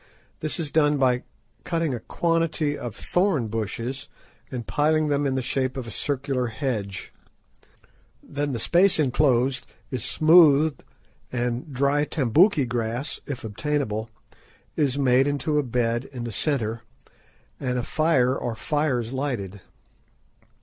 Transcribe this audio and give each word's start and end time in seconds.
This 0.39 0.59
is 0.59 0.71
done 0.71 0.97
by 0.97 1.21
cutting 1.63 1.93
a 1.93 1.99
quantity 1.99 2.75
of 2.75 2.95
thorn 2.95 3.49
bushes 3.49 4.07
and 4.49 4.65
piling 4.65 5.09
them 5.09 5.27
in 5.27 5.35
the 5.35 5.43
shape 5.43 5.77
of 5.77 5.85
a 5.85 5.91
circular 5.91 6.47
hedge. 6.47 7.13
Then 8.23 8.51
the 8.51 8.57
space 8.57 8.97
enclosed 8.97 9.67
is 9.91 10.03
smoothed, 10.03 10.83
and 11.31 11.71
dry 11.71 12.05
tambouki 12.05 12.65
grass, 12.67 13.21
if 13.27 13.43
obtainable, 13.43 14.09
is 14.75 14.97
made 14.97 15.27
into 15.27 15.59
a 15.59 15.63
bed 15.63 16.05
in 16.05 16.23
the 16.23 16.31
centre, 16.31 16.81
and 17.59 17.77
a 17.77 17.83
fire 17.83 18.35
or 18.35 18.55
fires 18.55 19.13
lighted. 19.13 19.61